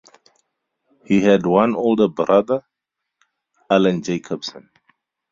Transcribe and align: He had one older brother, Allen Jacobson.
He 1.05 1.21
had 1.21 1.45
one 1.45 1.75
older 1.75 2.07
brother, 2.07 2.65
Allen 3.69 4.01
Jacobson. 4.01 4.71